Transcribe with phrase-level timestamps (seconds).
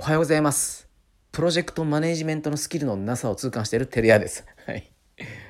[0.00, 0.88] おはようございます。
[1.32, 4.46] プロジェクトマネジメントのスキルのなさを痛感しているテレアです。
[4.64, 4.92] はい。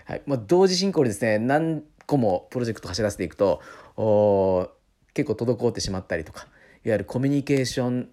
[0.07, 0.23] はい。
[0.25, 3.61] まあ、同時進行でですね何個もプロジェクト走らせていくと
[5.13, 6.49] 結構滞ってしまったりとか
[6.83, 8.09] いわゆるコミュニケーション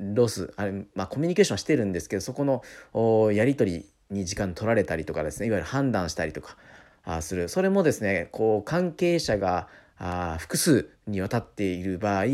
[0.00, 6.56] ロスあれ、まあ、コミュニケーションしてるんですけどそこのやり取りに時間取られたりとかですねいわゆる判断したりとか
[7.04, 7.48] あする。
[7.48, 12.24] それもですねこう関係者があ複数にわたっている場合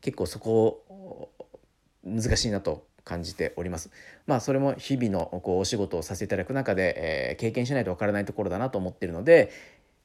[0.00, 1.32] 結構そこ
[2.04, 3.90] 難しいなと感じております。
[4.26, 9.50] まあそれも日々のこうお仕事をさせていただく中で、えー、経験しないとわからないところだなと思っているので、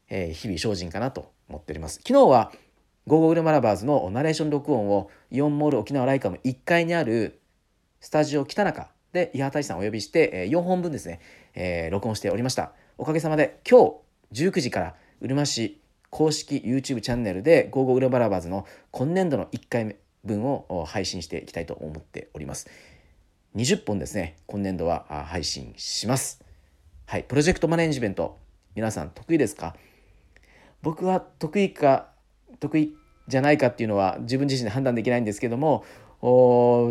[0.10, 1.96] えー、日々精進かなと思っております。
[2.06, 2.52] 昨日は
[3.08, 7.40] ゴーゴーグルマラバーズのナレーション録音をイオンモール沖縄ライカム1階にある
[8.00, 11.20] スタジオ北中で伊波大さんをお呼びして、え、4本分ですね、
[11.54, 12.74] えー、録音しておりました。
[12.98, 13.94] おかげさまで今
[14.32, 22.68] 日19時からうるま市公式 YouTube チャンネルでゴーゴーグルマラバーズの今年度の1回目分を配信していきたいと思っております。
[23.56, 26.44] 20本ですね、今年度は配信します。
[27.06, 28.38] はい、プロジェクトマネジメント、
[28.76, 29.76] 皆さん得意ですか？
[30.82, 32.12] 僕は得意か、
[32.60, 32.94] 得意
[33.28, 35.86] じゃないかっていうのは自分自身で判断できないんですけども、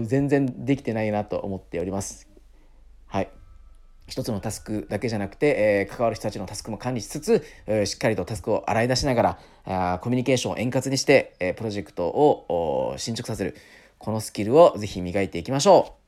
[0.07, 2.29] 全然できてないなと思っております。
[3.07, 3.29] はい。
[4.07, 13.57] 一つのタスクだけじゃなくて、えー、関わる人たちのタスクも管理しつつ、えー、しっかりとタスクを洗い出しながらあコミュニケーションを円滑にして、えー、プロジェクトを進捗させる
[13.99, 16.04] このスキルをぜひ磨いていきましょう。